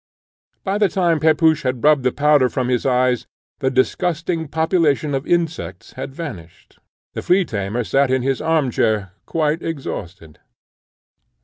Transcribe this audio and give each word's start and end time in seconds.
By 0.63 0.79
the 0.79 0.89
time 0.89 1.19
Pepusch 1.19 1.61
had 1.61 1.83
rubbed 1.83 2.01
the 2.01 2.11
powder 2.11 2.49
from 2.49 2.69
his 2.69 2.87
eyes, 2.87 3.27
the 3.59 3.69
disgusting 3.69 4.47
population 4.47 5.13
of 5.13 5.27
insects 5.27 5.91
had 5.93 6.15
vanished. 6.15 6.79
The 7.13 7.21
flea 7.21 7.45
tamer 7.45 7.83
sate 7.83 8.09
in 8.09 8.23
his 8.23 8.41
arm 8.41 8.71
chair 8.71 9.11
quite 9.27 9.61
exhausted. 9.61 10.39